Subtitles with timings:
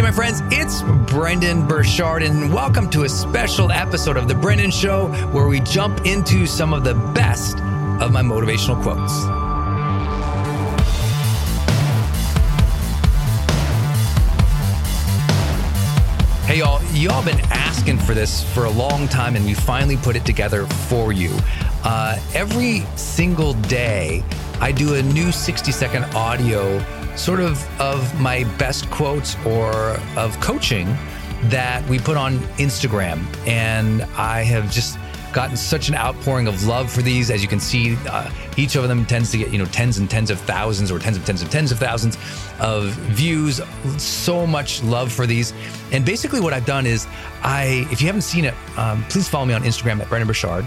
[0.00, 0.80] Hey, my friends, it's
[1.12, 6.06] Brendon Burchard, and welcome to a special episode of The Brendon Show where we jump
[6.06, 7.58] into some of the best
[8.00, 9.12] of my motivational quotes.
[16.46, 20.16] Hey, y'all, y'all been asking for this for a long time, and we finally put
[20.16, 21.36] it together for you.
[21.84, 24.24] Uh, every single day,
[24.60, 26.84] I do a new 60 second audio
[27.16, 30.86] sort of of my best quotes or of coaching
[31.44, 33.24] that we put on Instagram.
[33.46, 34.98] And I have just
[35.32, 37.30] gotten such an outpouring of love for these.
[37.30, 40.10] As you can see, uh, each of them tends to get, you know, tens and
[40.10, 42.18] tens of thousands or tens of tens of tens of thousands
[42.58, 43.60] of views.
[43.96, 45.54] So much love for these.
[45.92, 47.06] And basically, what I've done is,
[47.42, 50.66] I, if you haven't seen it, um, please follow me on Instagram at Brendon Burchard.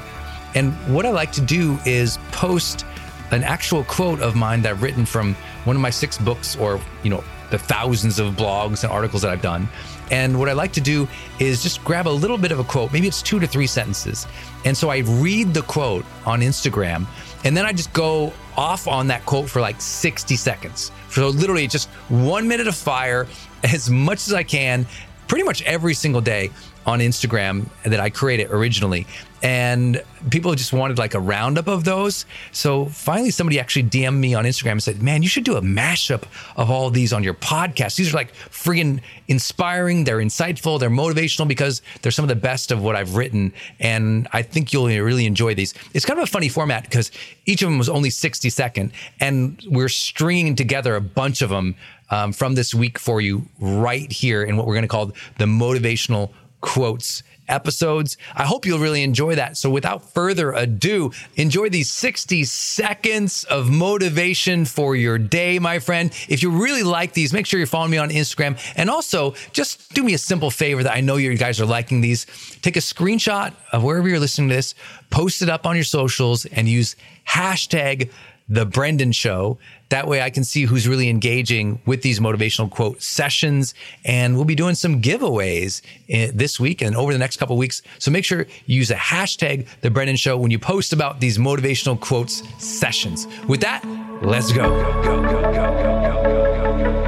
[0.56, 2.86] And what I like to do is post
[3.34, 5.34] an actual quote of mine that I've written from
[5.66, 9.32] one of my six books or, you know, the thousands of blogs and articles that
[9.32, 9.68] I've done.
[10.12, 11.08] And what I like to do
[11.40, 14.28] is just grab a little bit of a quote, maybe it's two to three sentences.
[14.66, 17.08] And so I read the quote on Instagram
[17.44, 20.92] and then I just go off on that quote for like 60 seconds.
[21.10, 23.28] So literally just one minute of fire
[23.64, 24.86] as much as I can,
[25.28, 26.52] pretty much every single day.
[26.86, 29.08] On Instagram that I created originally.
[29.42, 32.26] And people just wanted like a roundup of those.
[32.54, 35.62] So finally, somebody actually DM'd me on Instagram and said, Man, you should do a
[35.62, 36.24] mashup
[36.56, 37.98] of all these on your podcast.
[37.98, 40.06] These are like friggin' inspiring.
[40.06, 40.80] They're insightful.
[40.80, 43.52] They're motivational because they're some of the best of what I've written.
[43.82, 45.74] And I think you'll really enjoy these.
[45.94, 47.12] It's kind of a funny format because
[47.46, 48.94] each of them was only 60 second.
[49.20, 51.76] And we're stringing together a bunch of them
[52.10, 55.08] um, from this week for you right here in what we're going to call
[55.38, 56.32] the motivational
[56.64, 58.18] quotes episodes.
[58.34, 59.58] I hope you'll really enjoy that.
[59.58, 66.10] So without further ado, enjoy these 60 seconds of motivation for your day, my friend.
[66.30, 68.58] If you really like these, make sure you're following me on Instagram.
[68.78, 72.00] And also just do me a simple favor that I know you guys are liking
[72.00, 72.26] these.
[72.62, 74.74] Take a screenshot of wherever you're listening to this,
[75.10, 76.96] post it up on your socials and use
[77.28, 78.10] hashtag
[78.54, 79.58] the Brendon Show.
[79.90, 83.74] That way I can see who's really engaging with these motivational quote sessions.
[84.06, 87.82] And we'll be doing some giveaways eh, this week and over the next couple weeks.
[87.98, 91.38] So make sure you use a hashtag the Brendon Show when you post about these
[91.38, 93.28] motivational quotes sessions.
[93.48, 93.84] With that,
[94.22, 94.70] let's go.
[95.04, 97.03] go, go, go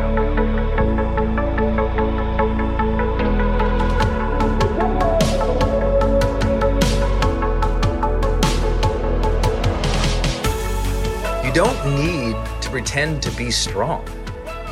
[12.75, 14.05] pretend to be strong.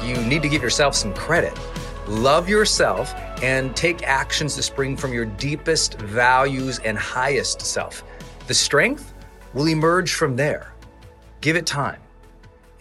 [0.03, 1.57] You need to give yourself some credit.
[2.05, 8.03] Love yourself and take actions that spring from your deepest values and highest self.
[8.47, 9.13] The strength
[9.53, 10.73] will emerge from there.
[11.39, 12.01] Give it time.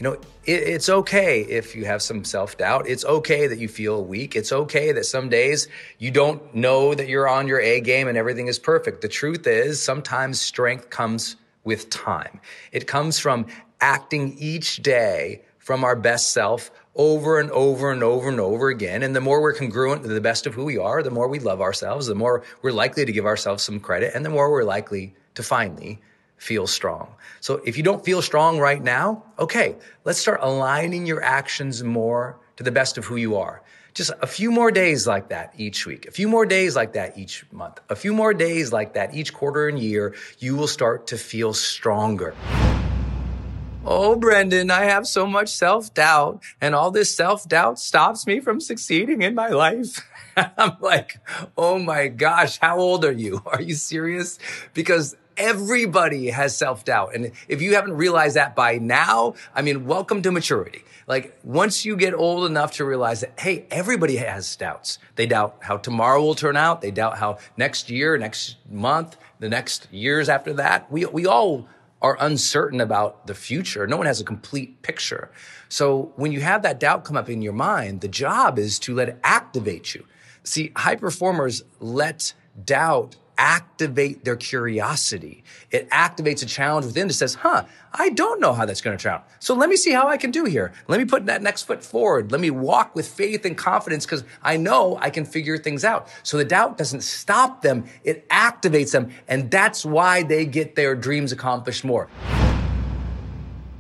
[0.00, 0.12] You know,
[0.44, 2.88] it, it's okay if you have some self doubt.
[2.88, 4.34] It's okay that you feel weak.
[4.34, 5.68] It's okay that some days
[6.00, 9.02] you don't know that you're on your A game and everything is perfect.
[9.02, 12.40] The truth is, sometimes strength comes with time.
[12.72, 13.46] It comes from
[13.82, 19.02] acting each day from our best self over and over and over and over again.
[19.02, 21.38] And the more we're congruent to the best of who we are, the more we
[21.38, 24.64] love ourselves, the more we're likely to give ourselves some credit, and the more we're
[24.64, 26.00] likely to finally
[26.36, 27.14] feel strong.
[27.40, 32.38] So if you don't feel strong right now, okay, let's start aligning your actions more
[32.56, 33.62] to the best of who you are.
[33.94, 37.16] Just a few more days like that each week, a few more days like that
[37.16, 41.06] each month, a few more days like that each quarter and year, you will start
[41.08, 42.34] to feel stronger.
[43.84, 48.38] Oh, Brendon, I have so much self doubt, and all this self doubt stops me
[48.38, 50.08] from succeeding in my life.
[50.36, 51.18] I'm like,
[51.58, 53.42] oh my gosh, how old are you?
[53.46, 54.38] Are you serious?
[54.72, 57.16] Because everybody has self doubt.
[57.16, 60.84] And if you haven't realized that by now, I mean, welcome to maturity.
[61.08, 65.00] Like once you get old enough to realize that, hey, everybody has doubts.
[65.16, 66.82] They doubt how tomorrow will turn out.
[66.82, 70.90] They doubt how next year, next month, the next years after that.
[70.90, 71.66] We, we all
[72.02, 73.86] are uncertain about the future.
[73.86, 75.30] No one has a complete picture.
[75.68, 78.94] So when you have that doubt come up in your mind, the job is to
[78.94, 80.04] let it activate you.
[80.42, 82.34] See, high performers let
[82.64, 85.42] doubt activate their curiosity.
[85.72, 89.02] It activates a challenge within that says, huh, I don't know how that's going to
[89.02, 89.28] turn out.
[89.40, 90.72] So let me see how I can do here.
[90.86, 92.30] Let me put that next foot forward.
[92.30, 96.06] Let me walk with faith and confidence because I know I can figure things out.
[96.22, 97.84] So the doubt doesn't stop them.
[98.04, 99.10] It activates them.
[99.26, 102.08] And that's why they get their dreams accomplished more.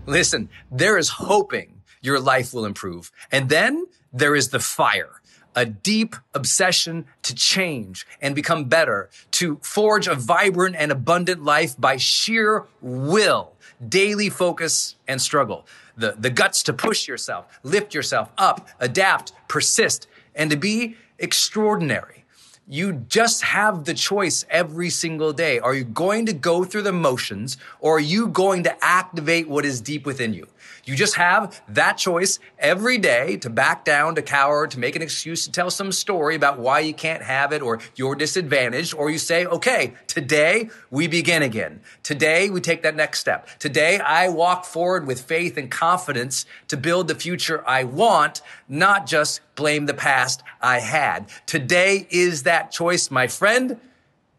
[0.06, 3.12] Listen, there is hoping your life will improve.
[3.30, 5.21] And then there is the fire
[5.54, 11.78] a deep obsession to change and become better, to forge a vibrant and abundant life
[11.78, 13.52] by sheer will,
[13.86, 15.66] daily focus and struggle.
[15.96, 22.24] The, the guts to push yourself, lift yourself up, adapt, persist, and to be extraordinary.
[22.68, 25.58] You just have the choice every single day.
[25.58, 29.64] Are you going to go through the motions or are you going to activate what
[29.64, 30.46] is deep within you?
[30.84, 35.02] You just have that choice every day to back down, to cower, to make an
[35.02, 38.94] excuse, to tell some story about why you can't have it or you're disadvantaged.
[38.94, 41.80] Or you say, okay, today we begin again.
[42.02, 43.48] Today we take that next step.
[43.58, 49.06] Today I walk forward with faith and confidence to build the future I want, not
[49.06, 51.28] just blame the past I had.
[51.46, 53.78] Today is that choice, my friend.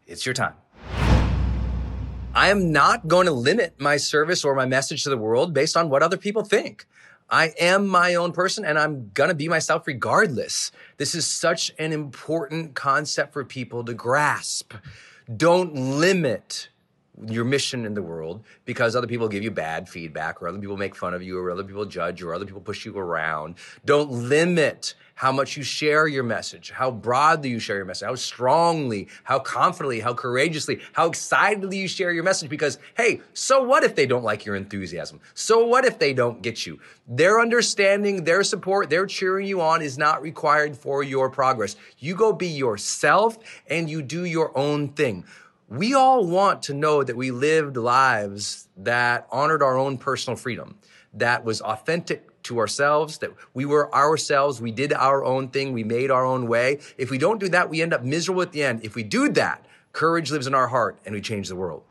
[0.06, 0.54] It's your time.
[2.36, 5.76] I am not going to limit my service or my message to the world based
[5.76, 6.84] on what other people think.
[7.30, 10.72] I am my own person and I'm going to be myself regardless.
[10.96, 14.74] This is such an important concept for people to grasp.
[15.36, 16.70] Don't limit
[17.28, 20.76] your mission in the world because other people give you bad feedback or other people
[20.76, 23.54] make fun of you or other people judge or other people push you around.
[23.84, 28.16] Don't limit how much you share your message, how broadly you share your message, how
[28.16, 33.84] strongly, how confidently, how courageously, how excitedly you share your message because, hey, so what
[33.84, 35.20] if they don't like your enthusiasm?
[35.34, 36.80] So what if they don't get you?
[37.06, 41.76] Their understanding, their support, their cheering you on is not required for your progress.
[41.98, 45.24] You go be yourself and you do your own thing
[45.68, 50.78] we all want to know that we lived lives that honored our own personal freedom,
[51.14, 55.82] that was authentic to ourselves, that we were ourselves, we did our own thing, we
[55.82, 56.80] made our own way.
[56.98, 58.84] If we don't do that, we end up miserable at the end.
[58.84, 61.84] If we do that, courage lives in our heart and we change the world.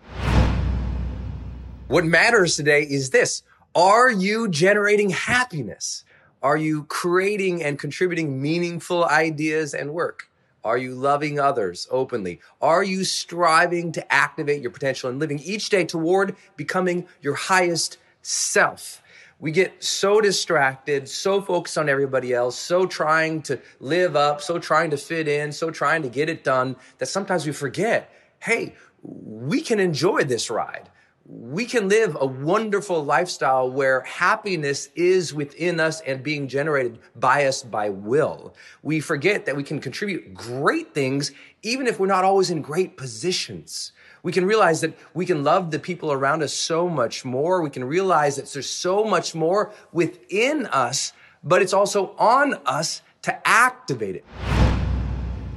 [1.87, 3.43] What matters today is this.
[3.75, 6.05] Are you generating happiness?
[6.43, 10.29] Are you creating and contributing meaningful ideas and work?
[10.63, 12.39] Are you loving others openly?
[12.61, 17.97] Are you striving to activate your potential and living each day toward becoming your highest
[18.21, 19.01] self?
[19.39, 24.57] We get so distracted, so focused on everybody else, so trying to live up, so
[24.57, 28.75] trying to fit in, so trying to get it done that sometimes we forget hey,
[29.01, 30.89] we can enjoy this ride
[31.25, 37.45] we can live a wonderful lifestyle where happiness is within us and being generated by
[37.45, 38.53] us by will.
[38.81, 42.97] We forget that we can contribute great things even if we're not always in great
[42.97, 43.93] positions.
[44.21, 47.61] We can realize that we can love the people around us so much more.
[47.61, 53.01] We can realize that there's so much more within us, but it's also on us
[53.21, 54.25] to activate it.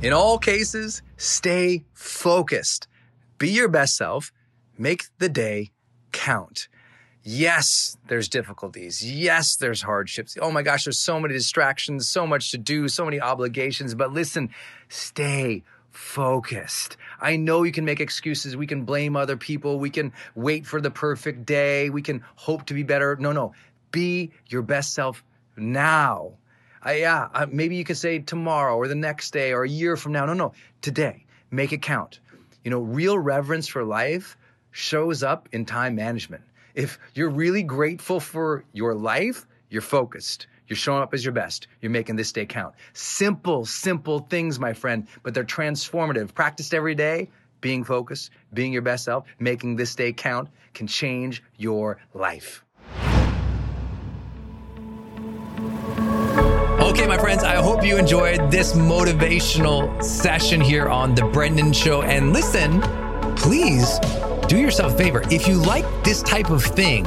[0.01, 2.87] In all cases, stay focused.
[3.39, 4.33] Be your best self
[4.79, 5.71] Make the day
[6.13, 6.69] count.
[7.23, 9.03] Yes, there's difficulties.
[9.05, 10.37] Yes, there's hardships.
[10.41, 13.97] Oh my gosh, there's so many distractions, so much to do, so many obligations.
[13.97, 14.51] But listen,
[14.89, 16.97] stay focused.
[17.21, 18.57] I know you can make excuses.
[18.57, 19.81] We can blame other people.
[19.81, 21.91] We can wait for the perfect day.
[21.91, 23.17] We can hope to be better.
[23.17, 23.55] No, no.
[23.91, 25.25] Be your best self
[25.57, 26.35] now.
[26.87, 29.97] Uh, yeah, uh, maybe you could say tomorrow or the next day or a year
[29.97, 30.27] from now.
[30.27, 30.53] No, no.
[30.81, 31.25] Today.
[31.51, 32.21] Make it count.
[32.63, 34.37] You know, real reverence for life
[34.77, 36.45] shows up in time management.
[36.75, 40.49] If you're really grateful for your life, you're focused.
[40.69, 41.67] You're showing up as your best.
[41.81, 42.75] You're making this day count.
[42.93, 46.35] Simple, simple things, my friend, but they're transformative.
[46.35, 47.31] Practiced every day,
[47.63, 52.63] being focused, being your best self, making this day count can change your life.
[56.81, 62.03] Okay, my friends, I hope you enjoyed this motivational session here on The Brendon Show.
[62.03, 62.83] And listen,
[63.37, 63.99] please
[64.49, 65.23] do yourself a favor.
[65.31, 67.05] If you like this type of thing,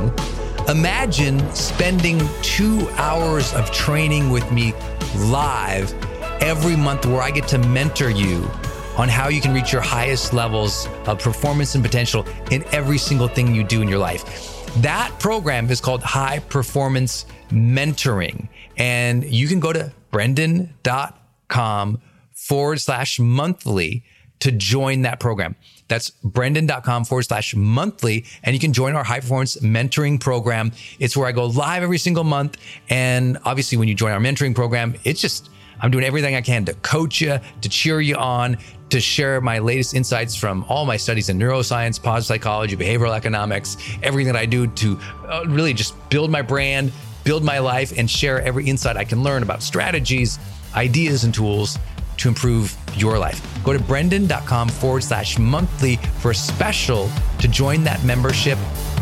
[0.68, 4.74] imagine spending two hours of training with me
[5.16, 5.94] live
[6.42, 8.50] every month where I get to mentor you
[8.98, 13.28] on how you can reach your highest levels of performance and potential in every single
[13.28, 14.66] thing you do in your life.
[14.82, 18.50] That program is called High Performance Mentoring.
[18.78, 22.02] And you can go to brendon.com
[22.34, 24.04] forward slash monthly
[24.40, 25.56] to join that program.
[25.88, 28.26] That's brendon.com forward slash monthly.
[28.44, 30.72] And you can join our high performance mentoring program.
[31.00, 32.58] It's where I go live every single month.
[32.90, 35.50] And obviously, when you join our mentoring program, it's just,
[35.82, 38.58] I'm doing everything I can to coach you, to cheer you on,
[38.92, 43.78] to share my latest insights from all my studies in neuroscience, positive psychology, behavioral economics,
[44.02, 46.92] everything that I do to uh, really just build my brand,
[47.24, 50.40] build my life, and share every insight I can learn about strategies,
[50.76, 51.78] ideas, and tools
[52.20, 53.42] to improve your life.
[53.64, 57.10] Go to brendon.com forward slash monthly for a special
[57.40, 58.58] to join that membership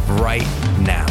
[0.07, 0.47] right
[0.79, 1.05] now.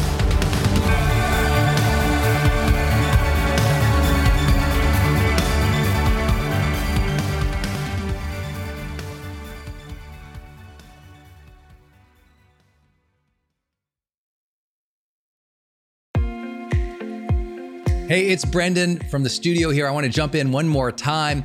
[18.09, 19.89] Hey, it's Brendon from the studio here.
[19.89, 21.45] I want to jump in one more time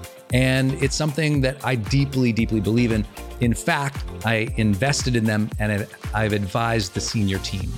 [0.33, 3.05] And it's something that I deeply, deeply believe in.
[3.41, 7.71] In fact, I invested in them and I've advised the senior team.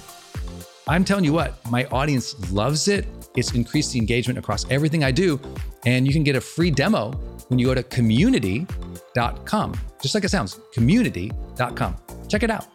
[0.88, 3.08] I'm telling you what, my audience loves it.
[3.36, 5.40] It's increased the engagement across everything I do.
[5.86, 7.12] And you can get a free demo
[7.48, 9.74] when you go to community.com.
[10.02, 11.98] Just like it sounds, community.com.
[12.28, 12.68] Check it out.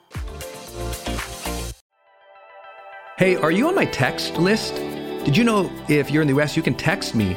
[3.18, 4.76] Hey, are you on my text list?
[5.24, 7.36] Did you know if you're in the US, you can text me